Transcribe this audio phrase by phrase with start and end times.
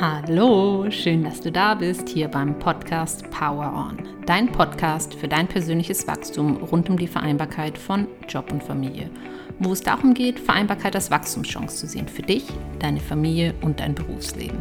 [0.00, 3.98] Hallo, schön, dass du da bist, hier beim Podcast Power On.
[4.26, 9.10] Dein Podcast für dein persönliches Wachstum rund um die Vereinbarkeit von Job und Familie.
[9.58, 12.44] Wo es darum geht, Vereinbarkeit als Wachstumschance zu sehen für dich,
[12.78, 14.60] deine Familie und dein Berufsleben.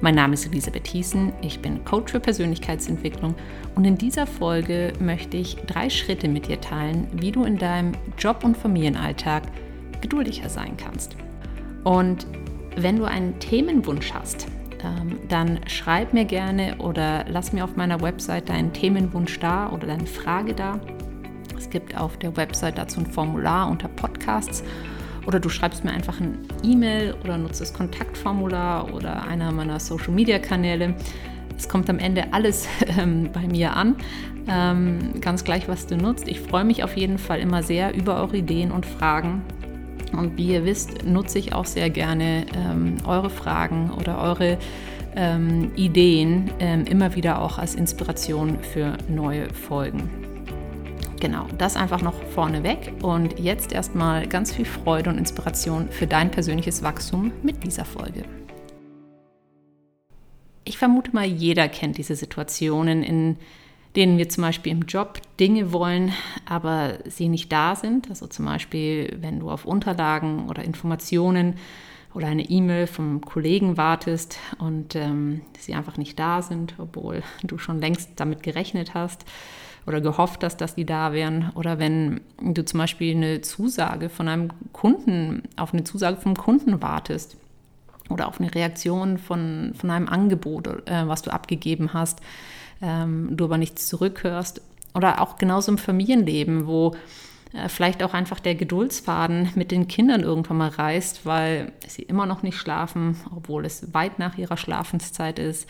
[0.00, 3.34] Mein Name ist Elisabeth Hiesen, ich bin Coach für Persönlichkeitsentwicklung
[3.74, 7.94] und in dieser Folge möchte ich drei Schritte mit dir teilen, wie du in deinem
[8.16, 9.42] Job- und Familienalltag
[10.00, 11.16] geduldiger sein kannst.
[11.82, 12.28] Und
[12.76, 14.46] wenn du einen Themenwunsch hast,
[14.82, 19.86] ähm, dann schreib mir gerne oder lass mir auf meiner Website deinen Themenwunsch da oder
[19.86, 20.80] deine Frage da.
[21.56, 24.64] Es gibt auf der Website dazu ein Formular unter Podcasts
[25.26, 30.12] oder du schreibst mir einfach ein E-Mail oder nutzt das Kontaktformular oder einer meiner Social
[30.12, 30.94] Media Kanäle.
[31.56, 32.66] Es kommt am Ende alles
[32.98, 33.96] ähm, bei mir an,
[34.48, 36.26] ähm, ganz gleich, was du nutzt.
[36.26, 39.42] Ich freue mich auf jeden Fall immer sehr über eure Ideen und Fragen
[40.12, 44.58] und wie ihr wisst, nutze ich auch sehr gerne ähm, eure Fragen oder eure
[45.16, 50.10] ähm, Ideen ähm, immer wieder auch als Inspiration für neue Folgen.
[51.20, 56.30] Genau, das einfach noch vorneweg und jetzt erstmal ganz viel Freude und Inspiration für dein
[56.30, 58.24] persönliches Wachstum mit dieser Folge.
[60.64, 63.36] Ich vermute mal, jeder kennt diese Situationen, in
[63.96, 66.12] denen wir zum Beispiel im Job Dinge wollen,
[66.46, 68.08] aber sie nicht da sind.
[68.08, 71.56] Also zum Beispiel, wenn du auf Unterlagen oder Informationen
[72.14, 77.58] oder eine E-Mail vom Kollegen wartest und ähm, sie einfach nicht da sind, obwohl du
[77.58, 79.24] schon längst damit gerechnet hast
[79.86, 81.50] oder gehofft hast, dass die da wären.
[81.54, 86.80] Oder wenn du zum Beispiel eine Zusage von einem Kunden, auf eine Zusage vom Kunden
[86.80, 87.36] wartest
[88.08, 92.20] oder auf eine Reaktion von, von einem Angebot, äh, was du abgegeben hast
[92.82, 94.60] ähm, du aber nichts zurückhörst.
[94.94, 96.94] Oder auch genauso im Familienleben, wo
[97.54, 102.26] äh, vielleicht auch einfach der Geduldsfaden mit den Kindern irgendwann mal reißt, weil sie immer
[102.26, 105.68] noch nicht schlafen, obwohl es weit nach ihrer Schlafenszeit ist.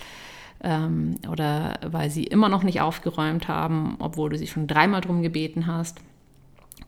[0.64, 5.22] Ähm, oder weil sie immer noch nicht aufgeräumt haben, obwohl du sie schon dreimal drum
[5.22, 6.00] gebeten hast.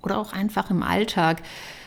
[0.03, 1.43] Oder auch einfach im Alltag,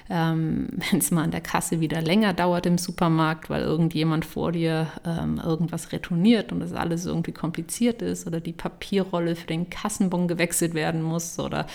[0.10, 4.52] ähm, wenn es mal an der Kasse wieder länger dauert im Supermarkt, weil irgendjemand vor
[4.52, 9.70] dir ähm, irgendwas retourniert und das alles irgendwie kompliziert ist oder die Papierrolle für den
[9.70, 11.68] Kassenbon gewechselt werden muss oder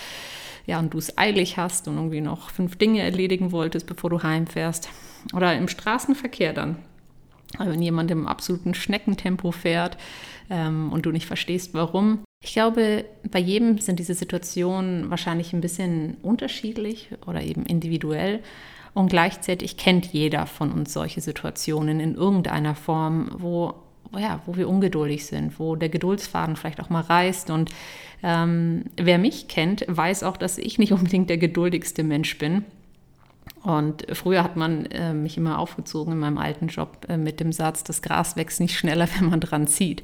[0.65, 4.23] ja, und du es eilig hast und irgendwie noch fünf Dinge erledigen wolltest, bevor du
[4.23, 4.89] heimfährst.
[5.33, 6.77] Oder im Straßenverkehr dann.
[7.57, 9.97] Wenn jemand im absoluten Schneckentempo fährt
[10.49, 15.61] ähm, und du nicht verstehst, warum, ich glaube, bei jedem sind diese Situationen wahrscheinlich ein
[15.61, 18.41] bisschen unterschiedlich oder eben individuell.
[18.93, 23.75] Und gleichzeitig kennt jeder von uns solche Situationen in irgendeiner Form, wo,
[24.11, 27.49] ja, wo wir ungeduldig sind, wo der Geduldsfaden vielleicht auch mal reißt.
[27.49, 27.71] Und
[28.21, 32.65] ähm, wer mich kennt, weiß auch, dass ich nicht unbedingt der geduldigste Mensch bin.
[33.63, 37.53] Und früher hat man äh, mich immer aufgezogen in meinem alten Job äh, mit dem
[37.53, 40.03] Satz, das Gras wächst nicht schneller, wenn man dran zieht.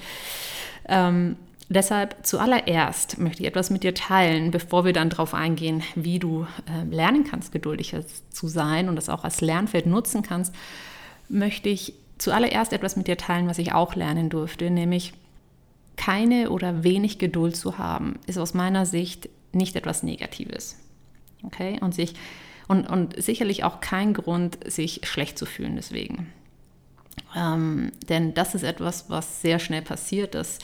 [0.87, 1.35] Ähm,
[1.71, 6.47] Deshalb zuallererst möchte ich etwas mit dir teilen, bevor wir dann darauf eingehen, wie du
[6.67, 10.53] äh, lernen kannst, geduldiger zu sein und das auch als Lernfeld nutzen kannst,
[11.29, 15.13] möchte ich zuallererst etwas mit dir teilen, was ich auch lernen durfte, nämlich
[15.95, 20.75] keine oder wenig Geduld zu haben, ist aus meiner Sicht nicht etwas Negatives.
[21.43, 21.77] Okay?
[21.81, 22.15] Und, sich,
[22.67, 26.33] und, und sicherlich auch kein Grund, sich schlecht zu fühlen deswegen.
[27.35, 30.57] Ähm, denn das ist etwas, was sehr schnell passiert, dass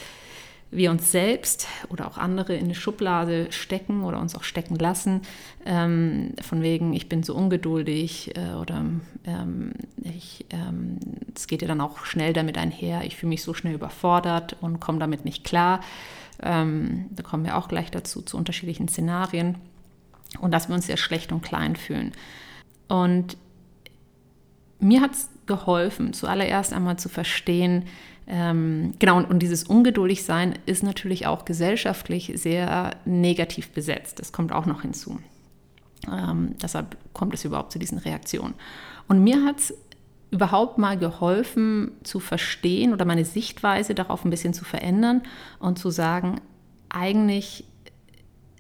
[0.72, 5.22] wir uns selbst oder auch andere in eine Schublade stecken oder uns auch stecken lassen,
[5.66, 8.84] ähm, von wegen, ich bin so ungeduldig äh, oder
[9.26, 9.72] ähm,
[10.50, 11.00] ähm,
[11.34, 14.80] es geht ja dann auch schnell damit einher, ich fühle mich so schnell überfordert und
[14.80, 15.82] komme damit nicht klar.
[16.42, 19.56] Ähm, da kommen wir auch gleich dazu, zu unterschiedlichen Szenarien
[20.40, 22.12] und dass wir uns sehr schlecht und klein fühlen.
[22.88, 23.38] Und
[24.80, 27.86] mir hat es geholfen, zuallererst einmal zu verstehen,
[28.28, 34.20] ähm, genau, und, und dieses Ungeduldigsein ist natürlich auch gesellschaftlich sehr negativ besetzt.
[34.20, 35.20] Das kommt auch noch hinzu.
[36.12, 38.56] Ähm, deshalb kommt es überhaupt zu diesen Reaktionen.
[39.08, 39.74] Und mir hat es
[40.32, 45.22] überhaupt mal geholfen zu verstehen oder meine Sichtweise darauf ein bisschen zu verändern
[45.60, 46.42] und zu sagen,
[46.90, 47.66] eigentlich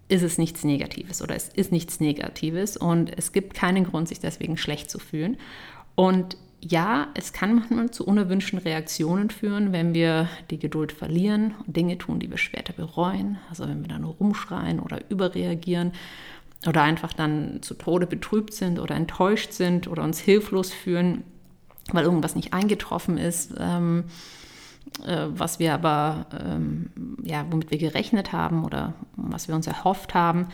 [0.07, 4.19] ist es nichts Negatives oder es ist nichts Negatives und es gibt keinen Grund, sich
[4.19, 5.38] deswegen schlecht zu fühlen.
[5.95, 11.75] Und ja, es kann manchmal zu unerwünschten Reaktionen führen, wenn wir die Geduld verlieren und
[11.75, 13.38] Dinge tun, die wir später bereuen.
[13.50, 15.91] Also wenn wir dann nur rumschreien oder überreagieren
[16.65, 21.23] oder einfach dann zu Tode betrübt sind oder enttäuscht sind oder uns hilflos fühlen,
[21.91, 24.06] weil irgendwas nicht eingetroffen ist, ähm,
[25.06, 26.89] äh, was wir aber, ähm,
[27.23, 30.47] ja, womit wir gerechnet haben oder was wir uns erhofft haben.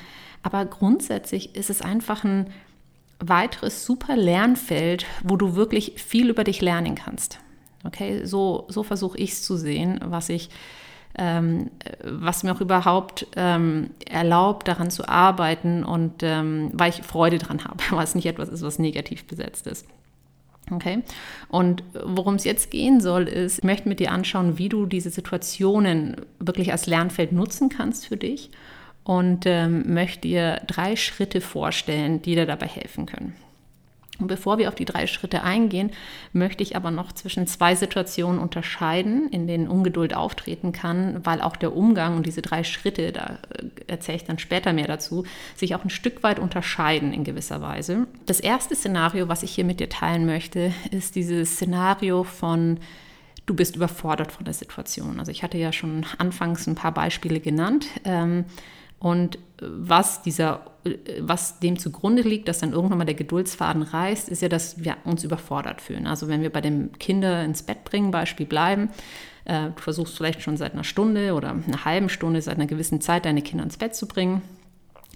[0.44, 2.48] Aber grundsätzlich ist es einfach ein
[3.22, 7.40] weiteres super Lernfeld, wo du wirklich viel über dich lernen kannst.
[7.84, 10.50] Okay, so, so versuche ich es zu sehen, was ich
[11.18, 11.72] ähm,
[12.04, 17.66] was mir auch überhaupt ähm, erlaubt, daran zu arbeiten und ähm, weil ich Freude daran
[17.66, 19.86] habe, weil es nicht etwas ist, was negativ besetzt ist.
[20.70, 21.04] Okay.
[21.50, 25.10] Und worum es jetzt gehen soll, ist, ich möchte mit dir anschauen, wie du diese
[25.10, 28.52] Situationen wirklich als Lernfeld nutzen kannst für dich
[29.04, 33.36] und ähm, möchte dir drei Schritte vorstellen, die dir dabei helfen können.
[34.22, 35.90] Und bevor wir auf die drei Schritte eingehen,
[36.32, 41.56] möchte ich aber noch zwischen zwei Situationen unterscheiden, in denen Ungeduld auftreten kann, weil auch
[41.56, 45.26] der Umgang und diese drei Schritte, da äh, erzähle ich dann später mehr dazu,
[45.56, 48.06] sich auch ein Stück weit unterscheiden in gewisser Weise.
[48.28, 52.80] Das erste Szenario, was ich hier mit dir teilen möchte, ist dieses Szenario von
[53.48, 55.20] du bist überfordert von der Situation.
[55.20, 57.88] Also ich hatte ja schon anfangs ein paar Beispiele genannt.
[58.06, 58.46] Ähm,
[59.02, 60.62] und was dieser,
[61.20, 64.96] was dem zugrunde liegt, dass dann irgendwann mal der Geduldsfaden reißt, ist ja, dass wir
[65.06, 66.06] uns überfordert fühlen.
[66.06, 68.90] Also wenn wir bei dem Kinder ins Bett bringen Beispiel bleiben,
[69.46, 73.02] äh, du versuchst vielleicht schon seit einer Stunde oder einer halben Stunde, seit einer gewissen
[73.02, 74.44] Zeit deine Kinder ins Bett zu bringen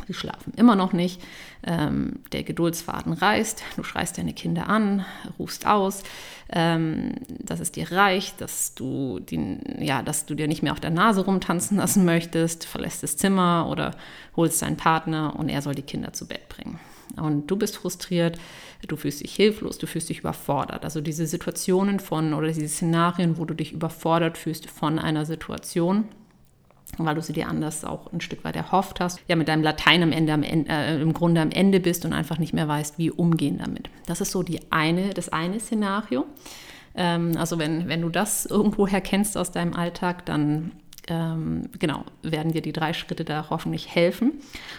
[0.08, 1.22] Sie schlafen immer noch nicht.
[1.66, 3.64] Ähm, der Geduldsfaden reißt.
[3.76, 5.06] Du schreist deine Kinder an,
[5.40, 6.04] rufst aus,
[6.52, 10.80] ähm, dass es dir reicht, dass du, die, ja, dass du dir nicht mehr auf
[10.80, 13.92] der Nase rumtanzen lassen möchtest, verlässt das Zimmer oder
[14.36, 16.80] holst deinen Partner und er soll die Kinder zu Bett bringen.
[17.16, 18.38] Und du bist frustriert,
[18.88, 20.84] du fühlst dich hilflos, du fühlst dich überfordert.
[20.84, 26.06] Also diese Situationen von oder diese Szenarien, wo du dich überfordert fühlst von einer Situation
[26.98, 30.04] weil du sie dir anders auch ein Stück weit erhofft hast, ja mit deinem Latein
[30.04, 32.98] am Ende, am Ende äh, im Grunde am Ende bist und einfach nicht mehr weißt,
[32.98, 33.90] wie umgehen damit.
[34.06, 36.26] Das ist so die eine, das eine Szenario.
[36.96, 40.72] Ähm, also wenn, wenn du das irgendwoher kennst aus deinem Alltag, dann
[41.08, 44.34] ähm, genau, werden dir die drei Schritte da hoffentlich helfen.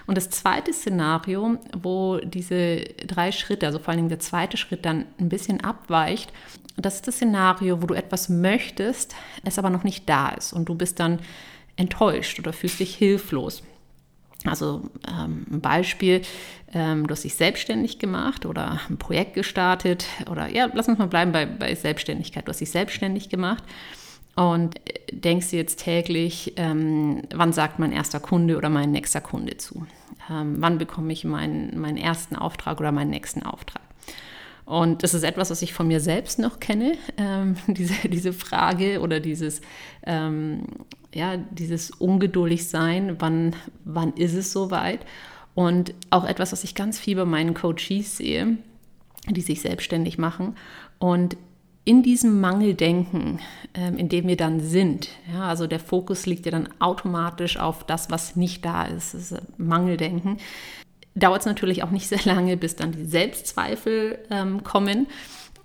[0.07, 4.85] Und das zweite Szenario, wo diese drei Schritte, also vor allen Dingen der zweite Schritt
[4.85, 6.33] dann ein bisschen abweicht,
[6.77, 9.15] das ist das Szenario, wo du etwas möchtest,
[9.45, 11.21] es aber noch nicht da ist und du bist dann
[11.77, 13.63] enttäuscht oder fühlst dich hilflos.
[14.45, 16.23] Also ähm, ein Beispiel,
[16.73, 21.09] ähm, du hast dich selbstständig gemacht oder ein Projekt gestartet oder ja, lass uns mal
[21.09, 22.47] bleiben bei, bei Selbstständigkeit.
[22.47, 23.65] Du hast dich selbstständig gemacht
[24.37, 24.75] und
[25.11, 29.87] denkst dir jetzt täglich, ähm, wann sagt mein erster Kunde oder mein nächster Kunde zu?
[30.31, 33.86] Ähm, wann bekomme ich meinen, meinen ersten Auftrag oder meinen nächsten Auftrag?
[34.67, 39.01] Und das ist etwas, was ich von mir selbst noch kenne, ähm, diese, diese Frage
[39.01, 39.63] oder dieses,
[40.05, 40.65] ähm,
[41.15, 43.55] ja, dieses ungeduldig sein, wann,
[43.85, 45.07] wann ist es soweit?
[45.55, 48.59] Und auch etwas, was ich ganz viel bei meinen Coaches sehe,
[49.31, 50.57] die sich selbstständig machen.
[50.99, 51.37] Und
[51.85, 53.39] in diesem Mangeldenken,
[53.75, 57.85] ähm, in dem wir dann sind, ja, also der Fokus liegt ja dann automatisch auf
[57.85, 60.39] das, was nicht da ist, das ist Mangeldenken,
[61.17, 65.09] dauert es natürlich auch nicht sehr lange, bis dann die Selbstzweifel ähm, kommen.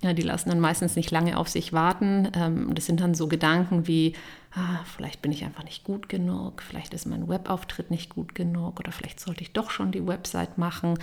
[0.02, 2.28] Ja, die lassen dann meistens nicht lange auf sich warten.
[2.34, 4.14] Ähm, das sind dann so Gedanken wie,
[4.54, 8.80] ah, vielleicht bin ich einfach nicht gut genug, vielleicht ist mein Webauftritt nicht gut genug
[8.80, 10.98] oder vielleicht sollte ich doch schon die Website machen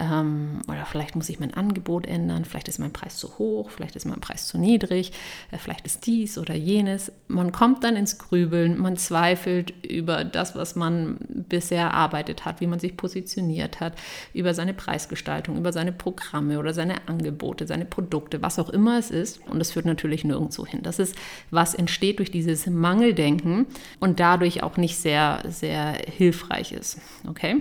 [0.00, 3.94] ähm, oder vielleicht muss ich mein Angebot ändern, vielleicht ist mein Preis zu hoch, vielleicht
[3.94, 5.12] ist mein Preis zu niedrig,
[5.52, 7.12] äh, vielleicht ist dies oder jenes.
[7.28, 12.66] Man kommt dann ins Grübeln, man zweifelt über das, was man bisher erarbeitet hat, wie
[12.66, 13.94] man sich positioniert hat,
[14.34, 19.12] über seine Preisgestaltung, über seine Programme oder seine Angebote, seine Produkte, was auch immer es
[19.12, 19.40] ist.
[19.48, 20.80] Und das führt natürlich nirgendwo hin.
[20.82, 21.14] Das ist,
[21.52, 23.66] was entsteht durch dieses Mangeldenken
[24.00, 26.98] und dadurch auch nicht sehr, sehr hilfreich ist.
[27.28, 27.60] Okay?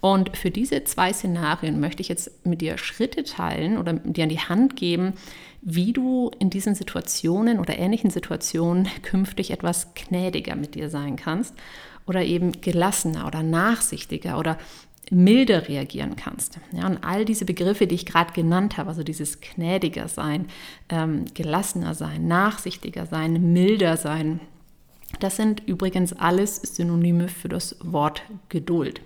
[0.00, 4.30] Und für diese zwei Szenarien möchte ich jetzt mit dir Schritte teilen oder dir an
[4.30, 5.14] die Hand geben,
[5.60, 11.54] wie du in diesen Situationen oder ähnlichen Situationen künftig etwas gnädiger mit dir sein kannst
[12.06, 14.56] oder eben gelassener oder nachsichtiger oder
[15.10, 16.60] milder reagieren kannst.
[16.72, 20.46] Ja, und all diese Begriffe, die ich gerade genannt habe, also dieses gnädiger sein,
[20.88, 24.40] ähm, gelassener sein, nachsichtiger sein, milder sein,
[25.18, 29.00] das sind übrigens alles Synonyme für das Wort Geduld.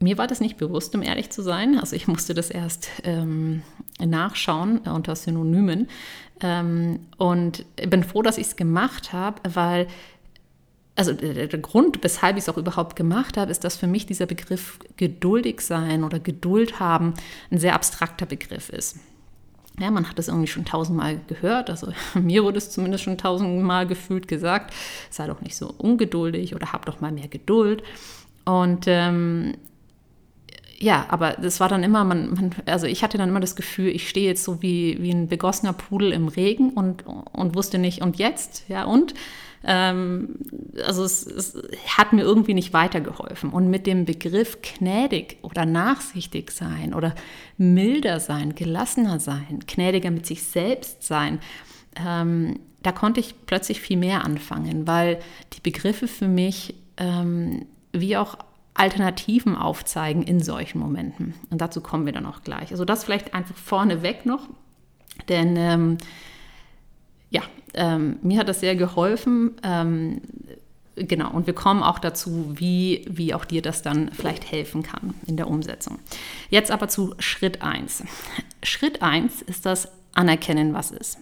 [0.00, 1.78] Mir war das nicht bewusst, um ehrlich zu sein.
[1.78, 3.62] Also ich musste das erst ähm,
[3.98, 5.88] nachschauen unter Synonymen.
[6.42, 9.86] Ähm, und bin froh, dass ich es gemacht habe, weil
[10.96, 14.06] also der, der Grund, weshalb ich es auch überhaupt gemacht habe, ist, dass für mich
[14.06, 17.14] dieser Begriff geduldig sein oder Geduld haben
[17.50, 18.96] ein sehr abstrakter Begriff ist.
[19.78, 23.86] Ja, man hat es irgendwie schon tausendmal gehört, also mir wurde es zumindest schon tausendmal
[23.86, 24.72] gefühlt gesagt,
[25.10, 27.82] sei doch nicht so ungeduldig oder hab doch mal mehr Geduld.
[28.44, 29.54] Und ähm,
[30.78, 33.88] ja, aber das war dann immer, man, man, also ich hatte dann immer das Gefühl,
[33.88, 38.02] ich stehe jetzt so wie, wie ein begossener Pudel im Regen und, und wusste nicht,
[38.02, 39.14] und jetzt, ja, und
[39.66, 40.36] Ähm,
[40.86, 41.58] also es, es,
[41.96, 43.50] hat mir irgendwie nicht weitergeholfen.
[43.50, 47.14] Und mit dem Begriff gnädig oder nachsichtig sein oder
[47.58, 51.40] milder sein, gelassener sein, gnädiger mit sich selbst sein,
[51.96, 55.18] ähm, da konnte ich plötzlich viel mehr anfangen, weil
[55.54, 58.38] die Begriffe für mich ähm, wie auch
[58.74, 61.34] Alternativen aufzeigen in solchen Momenten.
[61.50, 62.70] Und dazu kommen wir dann auch gleich.
[62.70, 64.48] Also das vielleicht einfach vorneweg noch,
[65.28, 65.98] denn ähm,
[67.36, 67.42] ja,
[67.74, 69.54] ähm, mir hat das sehr geholfen.
[69.62, 70.22] Ähm,
[70.96, 75.14] genau, und wir kommen auch dazu, wie, wie auch dir das dann vielleicht helfen kann
[75.26, 75.98] in der Umsetzung.
[76.48, 78.04] Jetzt aber zu Schritt 1.
[78.62, 81.18] Schritt 1 ist das Anerkennen, was ist.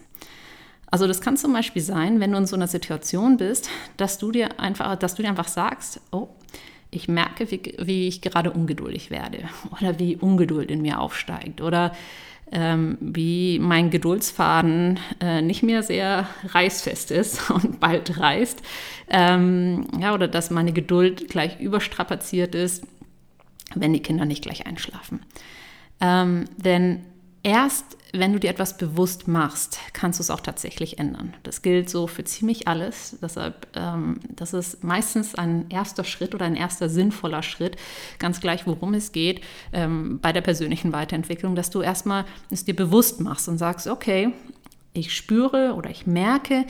[0.87, 4.31] Also das kann zum Beispiel sein, wenn du in so einer Situation bist, dass du
[4.31, 6.29] dir einfach, dass du dir einfach sagst, oh,
[6.91, 9.39] ich merke, wie, wie ich gerade ungeduldig werde
[9.77, 11.91] oder wie Ungeduld in mir aufsteigt oder
[12.51, 18.61] ähm, wie mein Geduldsfaden äh, nicht mehr sehr reißfest ist und bald reißt.
[19.09, 22.85] Ähm, ja, oder dass meine Geduld gleich überstrapaziert ist,
[23.73, 25.21] wenn die Kinder nicht gleich einschlafen.
[26.01, 27.05] Ähm, denn
[27.43, 31.33] erst wenn du dir etwas bewusst machst, kannst du es auch tatsächlich ändern.
[31.43, 33.17] Das gilt so für ziemlich alles.
[33.21, 37.77] Deshalb, ähm, das ist meistens ein erster Schritt oder ein erster sinnvoller Schritt,
[38.19, 39.41] ganz gleich, worum es geht,
[39.73, 44.33] ähm, bei der persönlichen Weiterentwicklung, dass du erstmal es dir bewusst machst und sagst, okay,
[44.93, 46.65] ich spüre oder ich merke,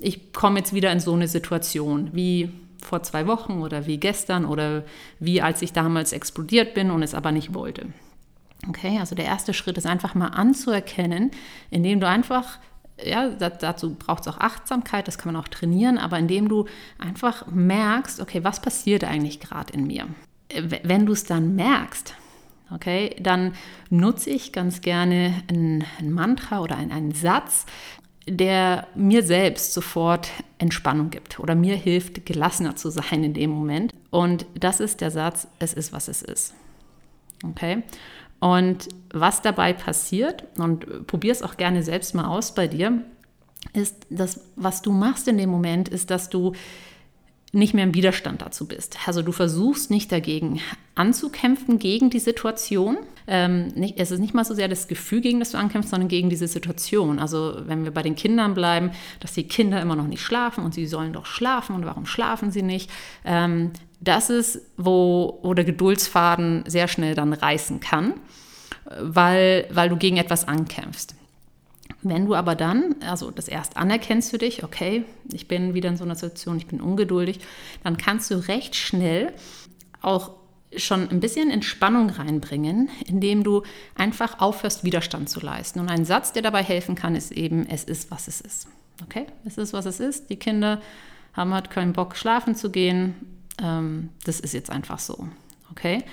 [0.00, 2.50] ich komme jetzt wieder in so eine Situation wie
[2.82, 4.84] vor zwei Wochen oder wie gestern oder
[5.18, 7.86] wie als ich damals explodiert bin und es aber nicht wollte.
[8.68, 11.30] Okay, also der erste Schritt ist einfach mal anzuerkennen,
[11.70, 12.58] indem du einfach,
[13.02, 16.66] ja, dazu braucht es auch Achtsamkeit, das kann man auch trainieren, aber indem du
[16.98, 20.06] einfach merkst, okay, was passiert eigentlich gerade in mir?
[20.82, 22.14] Wenn du es dann merkst,
[22.70, 23.54] okay, dann
[23.88, 27.66] nutze ich ganz gerne ein, ein Mantra oder einen, einen Satz,
[28.28, 33.94] der mir selbst sofort Entspannung gibt oder mir hilft, gelassener zu sein in dem Moment.
[34.10, 36.54] Und das ist der Satz, es ist, was es ist.
[37.42, 37.82] Okay?
[38.40, 43.04] Und was dabei passiert, und probier es auch gerne selbst mal aus bei dir,
[43.74, 46.54] ist, dass was du machst in dem Moment, ist, dass du
[47.52, 48.96] nicht mehr im Widerstand dazu bist.
[49.06, 50.60] Also du versuchst nicht dagegen
[50.94, 52.98] anzukämpfen, gegen die Situation.
[53.26, 56.08] Ähm, nicht, es ist nicht mal so sehr das Gefühl, gegen das du ankämpfst, sondern
[56.08, 57.18] gegen diese Situation.
[57.18, 60.74] Also wenn wir bei den Kindern bleiben, dass die Kinder immer noch nicht schlafen und
[60.74, 62.88] sie sollen doch schlafen und warum schlafen sie nicht?
[63.24, 68.14] Ähm, das ist, wo, wo der Geduldsfaden sehr schnell dann reißen kann,
[69.00, 71.14] weil, weil du gegen etwas ankämpfst.
[72.02, 75.96] Wenn du aber dann, also das erst anerkennst für dich, okay, ich bin wieder in
[75.96, 77.40] so einer Situation, ich bin ungeduldig,
[77.84, 79.32] dann kannst du recht schnell
[80.00, 80.30] auch
[80.76, 83.64] schon ein bisschen Entspannung reinbringen, indem du
[83.96, 85.80] einfach aufhörst, Widerstand zu leisten.
[85.80, 88.68] Und ein Satz, der dabei helfen kann, ist eben, es ist, was es ist.
[89.02, 90.30] Okay, es ist, was es ist.
[90.30, 90.80] Die Kinder
[91.32, 93.14] haben halt keinen Bock, schlafen zu gehen.
[93.60, 95.28] Ähm, das ist jetzt einfach so.
[95.70, 96.04] Okay,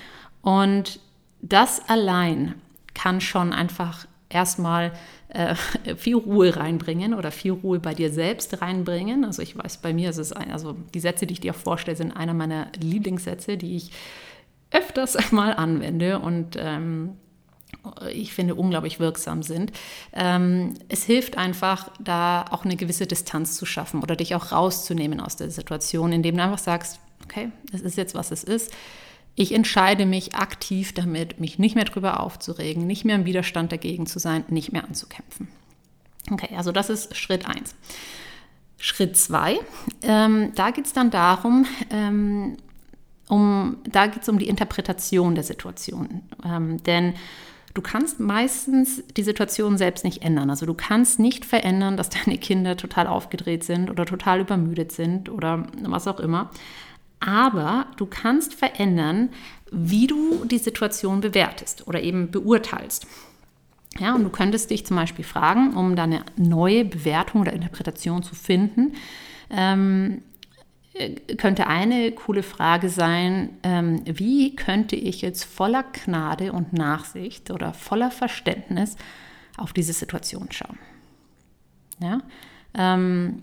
[0.42, 1.00] und
[1.40, 2.54] das allein
[2.94, 4.92] kann schon einfach erstmal
[5.28, 5.54] äh,
[5.96, 9.24] viel Ruhe reinbringen oder viel Ruhe bei dir selbst reinbringen.
[9.24, 11.96] Also ich weiß, bei mir ist es ein, also die Sätze, die ich dir vorstelle,
[11.96, 13.92] sind einer meiner Lieblingssätze, die ich
[14.70, 17.16] öfters mal anwende und ähm,
[18.12, 19.72] ich finde unglaublich wirksam sind.
[20.12, 25.20] Ähm, es hilft einfach, da auch eine gewisse Distanz zu schaffen oder dich auch rauszunehmen
[25.20, 28.72] aus der Situation, indem du einfach sagst, okay, das ist jetzt, was es ist
[29.38, 34.06] ich entscheide mich aktiv damit, mich nicht mehr drüber aufzuregen, nicht mehr im Widerstand dagegen
[34.06, 35.46] zu sein, nicht mehr anzukämpfen.
[36.32, 37.76] Okay, also das ist Schritt 1.
[38.78, 39.60] Schritt 2,
[40.02, 42.56] ähm, da geht es dann darum, ähm,
[43.28, 46.22] um, da geht es um die Interpretation der Situation.
[46.44, 47.14] Ähm, denn
[47.74, 50.50] du kannst meistens die Situation selbst nicht ändern.
[50.50, 55.28] Also du kannst nicht verändern, dass deine Kinder total aufgedreht sind oder total übermüdet sind
[55.28, 56.50] oder was auch immer
[57.20, 59.30] aber du kannst verändern,
[59.70, 63.06] wie du die Situation bewertest oder eben beurteilst.
[63.98, 68.22] Ja, und du könntest dich zum Beispiel fragen, um da eine neue Bewertung oder Interpretation
[68.22, 68.94] zu finden,
[69.50, 70.22] ähm,
[70.94, 77.50] äh, könnte eine coole Frage sein, ähm, wie könnte ich jetzt voller Gnade und Nachsicht
[77.50, 78.96] oder voller Verständnis
[79.56, 80.78] auf diese Situation schauen?
[82.00, 82.20] Ja,
[82.74, 83.42] ähm,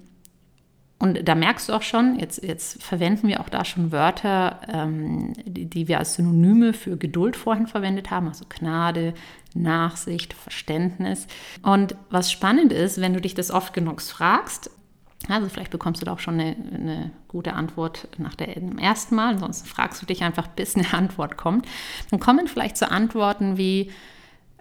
[1.05, 5.33] und da merkst du auch schon, jetzt, jetzt verwenden wir auch da schon Wörter, ähm,
[5.45, 9.13] die, die, wir als Synonyme für Geduld vorhin verwendet haben, also Gnade,
[9.53, 11.27] Nachsicht, Verständnis.
[11.62, 14.71] Und was spannend ist, wenn du dich das oft genug fragst,
[15.29, 19.35] also vielleicht bekommst du da auch schon eine, eine gute Antwort nach dem ersten Mal,
[19.35, 21.67] ansonsten fragst du dich einfach, bis eine Antwort kommt.
[22.09, 23.91] Dann kommen vielleicht so Antworten wie,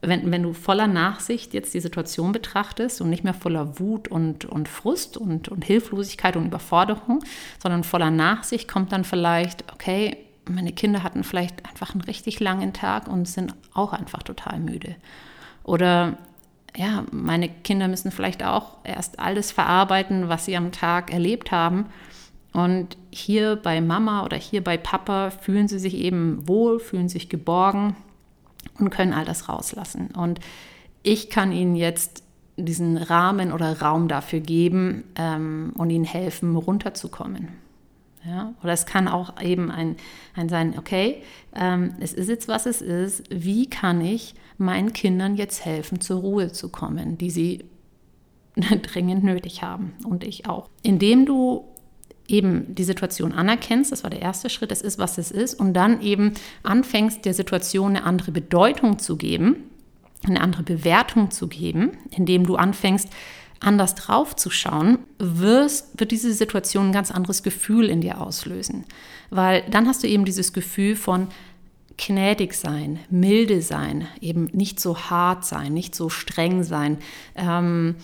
[0.08, 4.44] wenn, wenn du voller Nachsicht jetzt die Situation betrachtest und nicht mehr voller Wut und,
[4.44, 7.20] und Frust und, und Hilflosigkeit und Überforderung,
[7.62, 10.16] sondern voller Nachsicht kommt dann vielleicht, okay,
[10.48, 14.96] meine Kinder hatten vielleicht einfach einen richtig langen Tag und sind auch einfach total müde.
[15.62, 16.18] Oder
[16.76, 21.86] ja, meine Kinder müssen vielleicht auch erst alles verarbeiten, was sie am Tag erlebt haben.
[22.52, 27.28] Und hier bei Mama oder hier bei Papa fühlen sie sich eben wohl, fühlen sich
[27.28, 27.96] geborgen
[28.78, 30.08] und können all das rauslassen.
[30.16, 30.40] Und
[31.02, 32.22] ich kann ihnen jetzt
[32.56, 37.48] diesen Rahmen oder Raum dafür geben ähm, und ihnen helfen, runterzukommen.
[38.24, 38.54] Ja?
[38.62, 39.96] Oder es kann auch eben ein,
[40.34, 41.22] ein sein, okay,
[41.54, 46.20] ähm, es ist jetzt, was es ist, wie kann ich meinen Kindern jetzt helfen, zur
[46.20, 47.64] Ruhe zu kommen, die sie
[48.54, 50.68] dringend nötig haben und ich auch.
[50.82, 51.64] Indem du
[52.26, 55.74] eben die Situation anerkennst, das war der erste Schritt, es ist, was es ist, und
[55.74, 59.56] dann eben anfängst, der Situation eine andere Bedeutung zu geben,
[60.26, 63.08] eine andere Bewertung zu geben, indem du anfängst,
[63.60, 68.84] anders drauf zu schauen, wirst, wird diese Situation ein ganz anderes Gefühl in dir auslösen.
[69.30, 71.28] Weil dann hast du eben dieses Gefühl von
[71.96, 76.98] gnädig sein, milde sein, eben nicht so hart sein, nicht so streng sein,
[77.36, 77.96] ähm,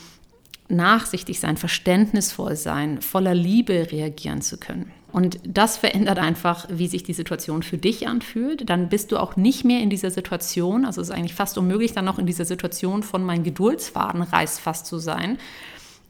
[0.70, 4.92] nachsichtig sein, verständnisvoll sein, voller Liebe reagieren zu können.
[5.12, 8.70] Und das verändert einfach, wie sich die Situation für dich anfühlt.
[8.70, 11.92] Dann bist du auch nicht mehr in dieser Situation, also es ist eigentlich fast unmöglich,
[11.92, 15.38] dann noch in dieser Situation von mein Geduldsfaden reißt zu sein,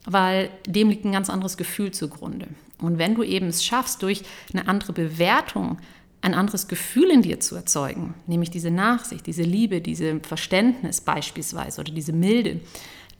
[0.05, 2.47] weil dem liegt ein ganz anderes Gefühl zugrunde.
[2.79, 5.77] Und wenn du eben es schaffst, durch eine andere Bewertung
[6.21, 11.81] ein anderes Gefühl in dir zu erzeugen, nämlich diese Nachsicht, diese Liebe, diese Verständnis beispielsweise
[11.81, 12.59] oder diese Milde,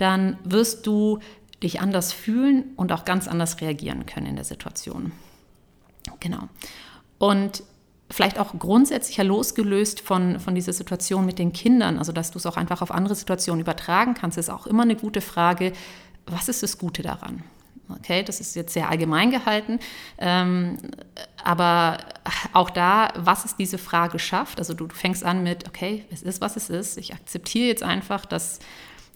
[0.01, 1.19] dann wirst du
[1.61, 5.11] dich anders fühlen und auch ganz anders reagieren können in der Situation.
[6.19, 6.49] Genau.
[7.19, 7.63] Und
[8.09, 12.45] vielleicht auch grundsätzlicher losgelöst von, von dieser Situation mit den Kindern, also dass du es
[12.45, 15.71] auch einfach auf andere Situationen übertragen kannst, ist auch immer eine gute Frage,
[16.25, 17.43] was ist das Gute daran?
[17.89, 19.79] Okay, das ist jetzt sehr allgemein gehalten,
[20.17, 20.77] ähm,
[21.43, 21.97] aber
[22.53, 26.21] auch da, was es diese Frage schafft, also du, du fängst an mit, okay, es
[26.23, 28.59] ist, was es ist, ich akzeptiere jetzt einfach, dass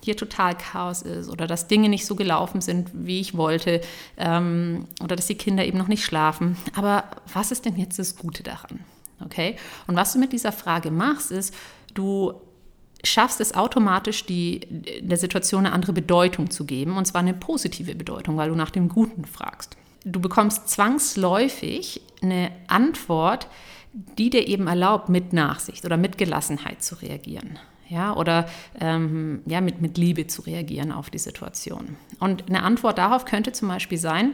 [0.04, 3.82] hier total Chaos ist oder dass Dinge nicht so gelaufen sind, wie ich wollte
[4.18, 6.58] ähm, oder dass die Kinder eben noch nicht schlafen.
[6.76, 8.82] Aber was ist denn jetzt das Gute daran?
[9.24, 9.56] Okay?
[9.88, 11.54] Und was du mit dieser Frage machst, ist,
[11.94, 12.34] du
[13.04, 14.62] schaffst es automatisch, die,
[15.02, 18.72] der Situation eine andere Bedeutung zu geben, und zwar eine positive Bedeutung, weil du nach
[18.72, 19.78] dem Guten fragst.
[20.04, 23.48] Du bekommst zwangsläufig eine Antwort,
[24.18, 28.48] die dir eben erlaubt, mit Nachsicht oder mit Gelassenheit zu reagieren ja, oder
[28.80, 31.96] ähm, ja, mit, mit Liebe zu reagieren auf die Situation.
[32.20, 34.34] Und eine Antwort darauf könnte zum Beispiel sein,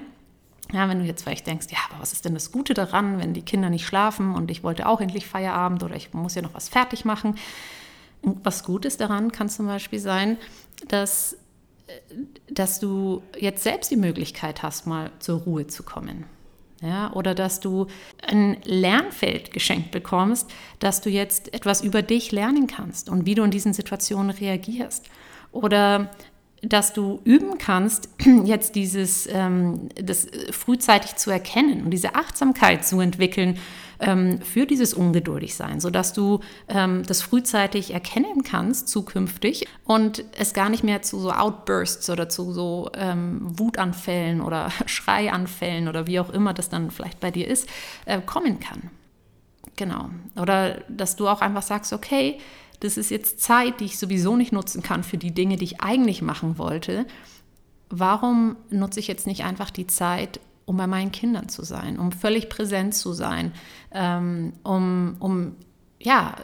[0.72, 3.34] ja, wenn du jetzt vielleicht denkst, ja, aber was ist denn das Gute daran, wenn
[3.34, 6.54] die Kinder nicht schlafen und ich wollte auch endlich Feierabend oder ich muss ja noch
[6.54, 7.36] was fertig machen.
[8.22, 10.38] was Gutes daran kann zum Beispiel sein,
[10.88, 11.34] dass,
[11.88, 11.94] äh,
[12.50, 16.26] dass du jetzt selbst die Möglichkeit hast, mal zur Ruhe zu kommen.
[16.82, 17.86] Ja, oder dass du
[18.26, 23.44] ein Lernfeld geschenkt bekommst, dass du jetzt etwas über dich lernen kannst und wie du
[23.44, 25.06] in diesen Situationen reagierst.
[25.52, 26.10] Oder
[26.64, 28.10] dass du üben kannst,
[28.46, 33.60] jetzt dieses, ähm, das frühzeitig zu erkennen und diese Achtsamkeit zu entwickeln
[34.02, 40.70] ähm, für dieses Ungeduldigsein, sodass du ähm, das frühzeitig erkennen kannst zukünftig und es gar
[40.70, 46.32] nicht mehr zu so Outbursts oder zu so ähm, Wutanfällen oder Schreianfällen oder wie auch
[46.32, 47.70] immer das dann vielleicht bei dir ist,
[48.06, 48.90] äh, kommen kann.
[49.76, 50.10] Genau.
[50.36, 52.40] Oder dass du auch einfach sagst, okay,
[52.82, 55.82] das ist jetzt Zeit, die ich sowieso nicht nutzen kann für die Dinge, die ich
[55.82, 57.06] eigentlich machen wollte.
[57.90, 60.40] Warum nutze ich jetzt nicht einfach die Zeit,
[60.72, 63.52] um bei meinen Kindern zu sein, um völlig präsent zu sein,
[63.92, 65.58] ähm, um, um
[66.00, 66.36] ja,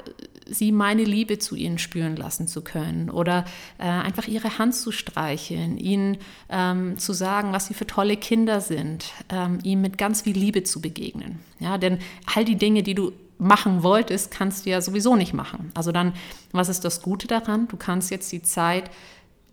[0.45, 3.45] sie meine Liebe zu ihnen spüren lassen zu können oder
[3.77, 6.17] äh, einfach ihre Hand zu streicheln, ihnen
[6.49, 10.63] ähm, zu sagen, was sie für tolle Kinder sind, ähm, ihnen mit ganz viel Liebe
[10.63, 11.39] zu begegnen.
[11.59, 11.99] Ja, denn
[12.35, 15.71] all die Dinge, die du machen wolltest, kannst du ja sowieso nicht machen.
[15.73, 16.11] Also dann,
[16.51, 17.69] was ist das Gute daran?
[17.69, 18.91] Du kannst jetzt die Zeit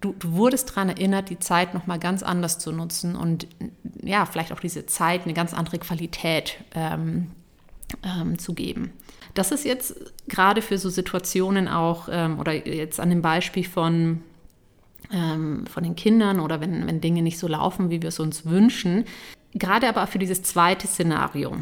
[0.04, 3.48] du, du wurdest daran erinnert, die Zeit nochmal ganz anders zu nutzen und
[4.02, 7.30] ja, vielleicht auch diese Zeit eine ganz andere Qualität ähm,
[8.02, 8.92] ähm, zu geben.
[9.32, 9.96] Das ist jetzt
[10.28, 14.20] gerade für so Situationen auch, ähm, oder jetzt an dem Beispiel von,
[15.10, 18.44] ähm, von den Kindern oder wenn, wenn Dinge nicht so laufen, wie wir es uns
[18.44, 19.06] wünschen,
[19.54, 21.56] gerade aber für dieses zweite Szenario.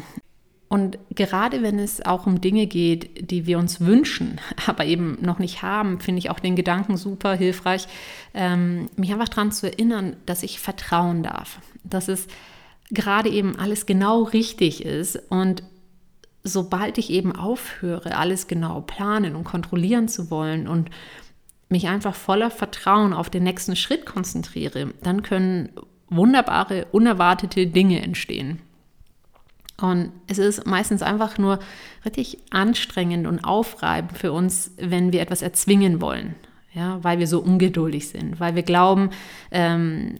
[0.73, 5.37] Und gerade wenn es auch um Dinge geht, die wir uns wünschen, aber eben noch
[5.37, 7.85] nicht haben, finde ich auch den Gedanken super hilfreich,
[8.33, 12.25] ähm, mich einfach daran zu erinnern, dass ich vertrauen darf, dass es
[12.89, 15.61] gerade eben alles genau richtig ist und
[16.43, 20.89] sobald ich eben aufhöre, alles genau planen und kontrollieren zu wollen und
[21.69, 25.69] mich einfach voller Vertrauen auf den nächsten Schritt konzentriere, dann können
[26.09, 28.59] wunderbare, unerwartete Dinge entstehen.
[29.81, 31.59] Und es ist meistens einfach nur
[32.05, 36.35] richtig anstrengend und aufreibend für uns, wenn wir etwas erzwingen wollen,
[36.73, 39.09] ja, weil wir so ungeduldig sind, weil wir glauben,
[39.51, 40.19] ähm,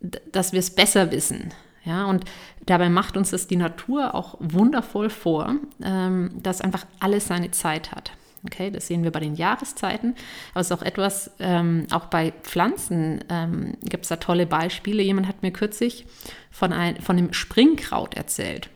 [0.00, 1.52] dass wir es besser wissen.
[1.84, 2.24] Ja, und
[2.66, 7.92] dabei macht uns das die Natur auch wundervoll vor, ähm, dass einfach alles seine Zeit
[7.92, 8.12] hat.
[8.44, 10.14] Okay, das sehen wir bei den Jahreszeiten,
[10.52, 15.02] aber es ist auch etwas, ähm, auch bei Pflanzen ähm, gibt es da tolle Beispiele.
[15.02, 16.06] Jemand hat mir kürzlich
[16.50, 18.70] von, ein, von dem Springkraut erzählt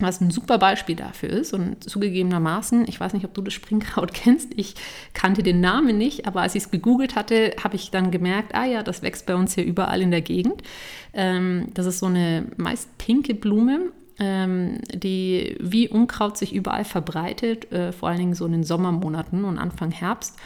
[0.00, 1.52] was ein super Beispiel dafür ist.
[1.52, 4.74] Und zugegebenermaßen, ich weiß nicht, ob du das Springkraut kennst, ich
[5.12, 8.64] kannte den Namen nicht, aber als ich es gegoogelt hatte, habe ich dann gemerkt, ah
[8.64, 10.62] ja, das wächst bei uns hier überall in der Gegend.
[11.12, 17.70] Ähm, das ist so eine meist pinke Blume ähm, die wie Unkraut sich überall verbreitet,
[17.72, 20.36] äh, vor allen Dingen so in den Sommermonaten und Anfang Herbst.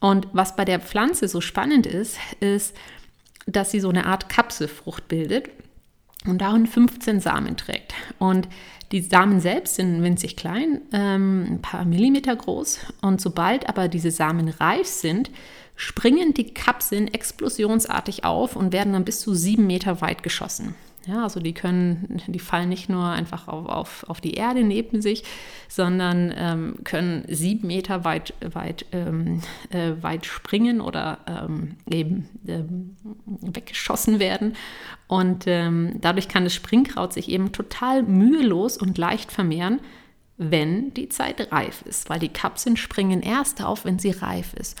[0.00, 2.74] Und was bei der Pflanze so spannend ist, ist,
[3.46, 5.50] dass sie so eine Art Kapselfrucht bildet
[6.26, 7.94] und darin 15 Samen trägt.
[8.18, 8.48] Und
[8.92, 12.80] die Samen selbst sind winzig klein, ähm, ein paar Millimeter groß.
[13.02, 15.30] Und sobald aber diese Samen reif sind,
[15.76, 20.74] springen die Kapseln explosionsartig auf und werden dann bis zu sieben Meter weit geschossen.
[21.06, 25.00] Ja, also die können, die fallen nicht nur einfach auf, auf, auf die Erde neben
[25.00, 25.24] sich,
[25.66, 32.96] sondern ähm, können sieben Meter weit, weit, ähm, äh, weit springen oder ähm, eben ähm,
[33.24, 34.56] weggeschossen werden.
[35.06, 39.80] Und ähm, dadurch kann das Springkraut sich eben total mühelos und leicht vermehren,
[40.36, 44.78] wenn die Zeit reif ist, weil die Kapseln springen erst auf, wenn sie reif ist.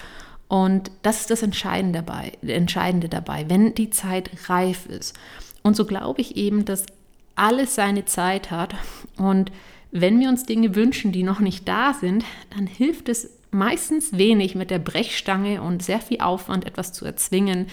[0.48, 5.16] Und das ist das Entscheidende dabei, Entscheidende dabei, wenn die Zeit reif ist.
[5.62, 6.86] Und so glaube ich eben, dass
[7.34, 8.74] alles seine Zeit hat.
[9.16, 9.52] Und
[9.90, 14.54] wenn wir uns Dinge wünschen, die noch nicht da sind, dann hilft es meistens wenig
[14.54, 17.66] mit der Brechstange und sehr viel Aufwand etwas zu erzwingen,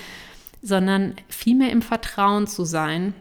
[0.61, 3.13] sondern vielmehr im Vertrauen zu sein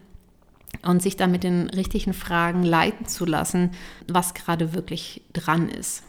[0.82, 3.72] und sich dann mit den richtigen Fragen leiten zu lassen,
[4.08, 6.02] was gerade wirklich dran ist.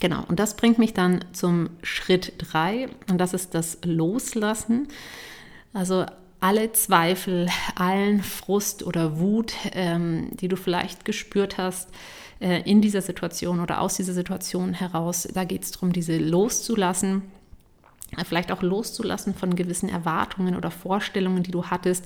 [0.00, 4.88] Genau, und das bringt mich dann zum Schritt 3 und das ist das Loslassen.
[5.72, 6.06] Also
[6.44, 11.88] alle Zweifel, allen Frust oder Wut, ähm, die du vielleicht gespürt hast
[12.38, 17.22] äh, in dieser Situation oder aus dieser Situation heraus, da geht es darum, diese loszulassen
[18.18, 22.04] äh, vielleicht auch loszulassen von gewissen Erwartungen oder Vorstellungen, die du hattest,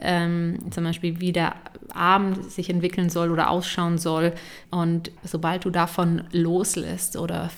[0.00, 1.54] ähm, zum Beispiel wie der
[1.94, 4.32] Abend sich entwickeln soll oder ausschauen soll.
[4.68, 7.50] Und sobald du davon loslässt oder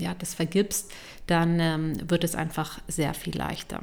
[0.00, 0.90] ja, das vergibst,
[1.26, 3.82] dann ähm, wird es einfach sehr viel leichter.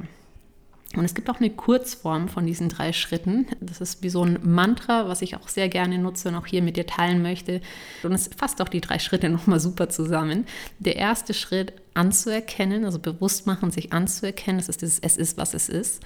[0.96, 3.46] Und es gibt auch eine Kurzform von diesen drei Schritten.
[3.60, 6.62] Das ist wie so ein Mantra, was ich auch sehr gerne nutze und auch hier
[6.62, 7.60] mit dir teilen möchte.
[8.02, 10.46] Und es fasst auch die drei Schritte nochmal super zusammen.
[10.78, 15.54] Der erste Schritt anzuerkennen, also bewusst machen, sich anzuerkennen, das ist dieses Es ist, was
[15.54, 16.02] es ist.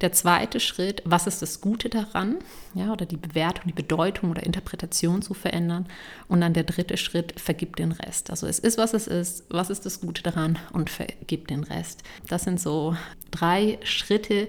[0.00, 2.38] Der zweite Schritt, was ist das Gute daran?
[2.74, 5.86] Ja, oder die Bewertung, die Bedeutung oder Interpretation zu verändern.
[6.26, 8.30] Und dann der dritte Schritt, vergib den Rest.
[8.30, 12.02] Also es ist, was es ist, was ist das Gute daran und vergib den Rest.
[12.28, 12.96] Das sind so
[13.30, 14.48] drei Schritte,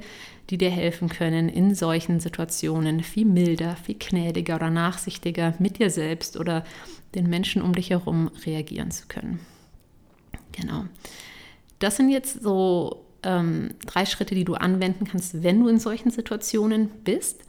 [0.50, 5.90] die dir helfen können, in solchen Situationen viel milder, viel gnädiger oder nachsichtiger mit dir
[5.90, 6.64] selbst oder
[7.14, 9.40] den Menschen um dich herum reagieren zu können.
[10.54, 10.86] Genau.
[11.80, 16.12] Das sind jetzt so ähm, drei Schritte, die du anwenden kannst, wenn du in solchen
[16.12, 17.42] Situationen bist,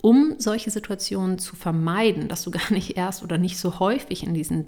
[0.00, 4.34] um solche Situationen zu vermeiden, dass du gar nicht erst oder nicht so häufig in
[4.34, 4.66] diesen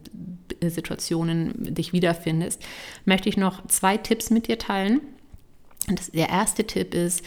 [0.61, 2.63] äh, Situationen dich wiederfindest,
[3.05, 5.01] möchte ich noch zwei Tipps mit dir teilen.
[5.89, 7.25] Und der erste Tipp ist,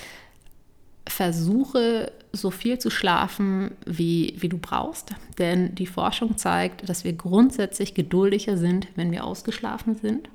[1.08, 5.12] versuche so viel zu schlafen, wie, wie du brauchst.
[5.38, 10.30] Denn die Forschung zeigt, dass wir grundsätzlich geduldiger sind, wenn wir ausgeschlafen sind.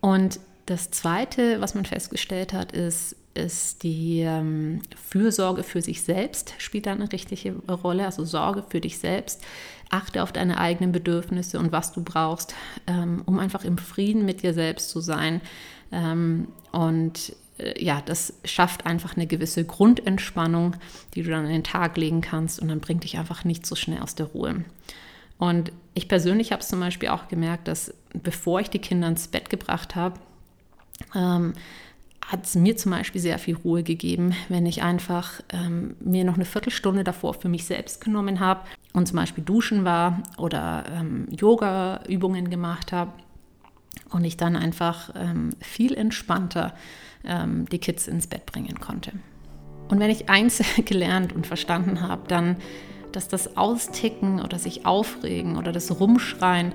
[0.00, 6.54] Und das Zweite, was man festgestellt hat, ist, ist die ähm, Fürsorge für sich selbst
[6.58, 8.06] spielt da eine richtige Rolle.
[8.06, 9.42] Also Sorge für dich selbst.
[9.90, 12.54] Achte auf deine eigenen Bedürfnisse und was du brauchst,
[12.86, 15.40] ähm, um einfach im Frieden mit dir selbst zu sein.
[15.90, 20.76] Ähm, und äh, ja, das schafft einfach eine gewisse Grundentspannung,
[21.14, 23.74] die du dann in den Tag legen kannst und dann bringt dich einfach nicht so
[23.74, 24.64] schnell aus der Ruhe.
[25.36, 29.26] Und ich persönlich habe es zum Beispiel auch gemerkt, dass bevor ich die Kinder ins
[29.26, 30.20] Bett gebracht habe,
[31.14, 31.54] ähm,
[32.30, 36.34] hat es mir zum Beispiel sehr viel Ruhe gegeben, wenn ich einfach ähm, mir noch
[36.34, 38.60] eine Viertelstunde davor für mich selbst genommen habe
[38.92, 43.12] und zum Beispiel duschen war oder ähm, Yoga-Übungen gemacht habe
[44.10, 46.74] und ich dann einfach ähm, viel entspannter
[47.24, 49.12] ähm, die Kids ins Bett bringen konnte.
[49.88, 52.56] Und wenn ich eins gelernt und verstanden habe, dann,
[53.10, 56.72] dass das Austicken oder sich aufregen oder das Rumschreien,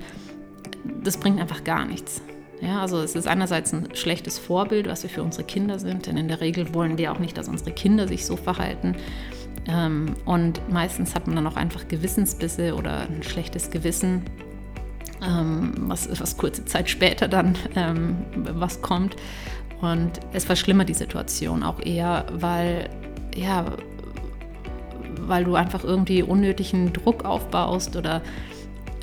[1.02, 2.20] das bringt einfach gar nichts.
[2.60, 6.16] Ja, also es ist einerseits ein schlechtes Vorbild, was wir für unsere Kinder sind, denn
[6.16, 8.96] in der Regel wollen wir auch nicht, dass unsere Kinder sich so verhalten.
[9.68, 14.22] Ähm, und meistens hat man dann auch einfach Gewissensbisse oder ein schlechtes Gewissen,
[15.22, 19.16] ähm, was, was kurze Zeit später dann ähm, was kommt.
[19.82, 22.88] Und es verschlimmert die Situation auch eher, weil,
[23.34, 23.66] ja,
[25.20, 28.22] weil du einfach irgendwie unnötigen Druck aufbaust oder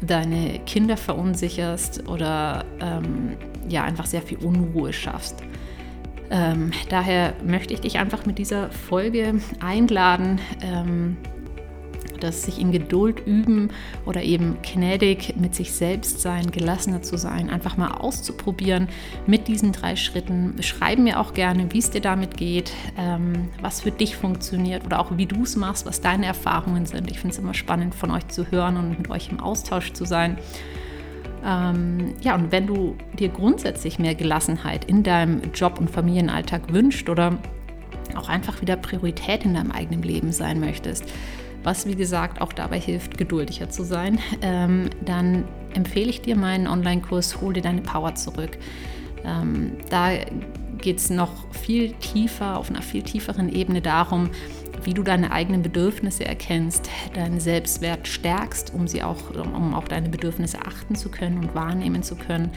[0.05, 3.37] deine Kinder verunsicherst oder ähm,
[3.67, 5.43] ja einfach sehr viel Unruhe schaffst.
[6.29, 11.17] Ähm, daher möchte ich dich einfach mit dieser Folge einladen, ähm,
[12.23, 13.69] dass sich in Geduld üben
[14.05, 18.87] oder eben gnädig mit sich selbst sein, gelassener zu sein, einfach mal auszuprobieren
[19.27, 20.53] mit diesen drei Schritten.
[20.55, 24.99] Beschreib mir auch gerne, wie es dir damit geht, ähm, was für dich funktioniert oder
[24.99, 27.11] auch wie du es machst, was deine Erfahrungen sind.
[27.11, 30.05] Ich finde es immer spannend von euch zu hören und mit euch im Austausch zu
[30.05, 30.37] sein.
[31.45, 37.09] Ähm, ja, und wenn du dir grundsätzlich mehr Gelassenheit in deinem Job- und Familienalltag wünscht
[37.09, 37.37] oder
[38.15, 41.05] auch einfach wieder Priorität in deinem eigenen Leben sein möchtest,
[41.63, 46.67] was wie gesagt auch dabei hilft, geduldiger zu sein, ähm, dann empfehle ich dir meinen
[46.67, 48.57] Online-Kurs Hol dir deine Power zurück.
[49.25, 50.11] Ähm, da
[50.77, 54.29] geht es noch viel tiefer, auf einer viel tieferen Ebene darum,
[54.83, 60.09] wie du deine eigenen Bedürfnisse erkennst, deinen Selbstwert stärkst, um sie auch, um auch deine
[60.09, 62.51] Bedürfnisse achten zu können und wahrnehmen zu können,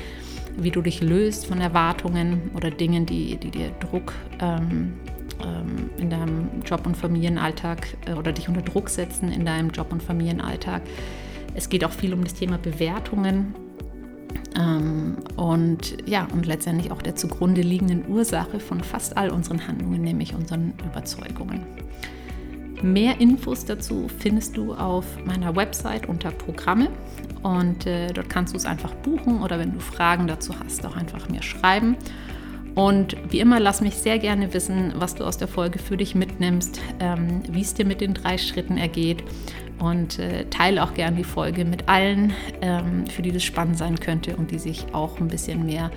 [0.56, 4.94] wie du dich löst von Erwartungen oder Dingen, die, die dir Druck ähm,
[5.98, 10.02] in deinem Job- und Familienalltag äh, oder dich unter Druck setzen in deinem Job- und
[10.02, 10.82] Familienalltag.
[11.54, 13.54] Es geht auch viel um das Thema Bewertungen
[14.58, 20.02] ähm, und ja, und letztendlich auch der zugrunde liegenden Ursache von fast all unseren Handlungen,
[20.02, 21.64] nämlich unseren Überzeugungen.
[22.82, 26.90] Mehr Infos dazu findest du auf meiner Website unter Programme
[27.42, 30.96] und äh, dort kannst du es einfach buchen oder wenn du Fragen dazu hast, auch
[30.96, 31.96] einfach mir schreiben.
[32.76, 36.14] Und wie immer, lass mich sehr gerne wissen, was du aus der Folge für dich
[36.14, 39.24] mitnimmst, ähm, wie es dir mit den drei Schritten ergeht.
[39.78, 43.98] Und äh, teile auch gerne die Folge mit allen, ähm, für die das spannend sein
[43.98, 45.90] könnte und die sich auch ein bisschen mehr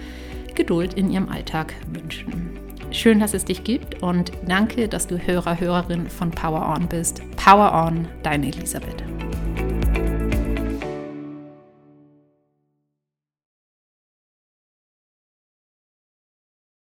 [0.56, 2.58] Geduld in ihrem Alltag wünschen.
[2.92, 7.22] Schön, dass es dich gibt und danke, dass du Hörer, Hörerin von Power On bist.
[7.36, 9.04] Power On, deine Elisabeth.